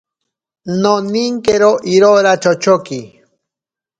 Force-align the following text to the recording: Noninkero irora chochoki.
Noninkero 0.81 1.69
irora 1.93 2.33
chochoki. 2.41 3.01